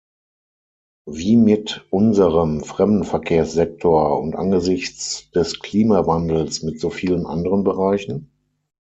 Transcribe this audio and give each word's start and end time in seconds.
Wie 1.05 1.35
mit 1.37 1.85
unserem 1.91 2.63
Fremdenverkehrssektor 2.63 4.19
und 4.19 4.35
angesichts 4.35 5.29
des 5.29 5.59
Klimawandels 5.59 6.63
mit 6.63 6.79
so 6.81 6.89
vielen 6.89 7.27
anderen 7.27 7.63
Bereichen? 7.63 8.31